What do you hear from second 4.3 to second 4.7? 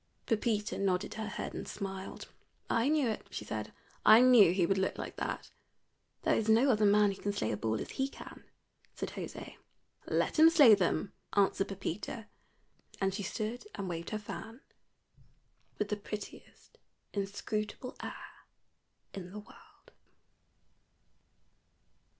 he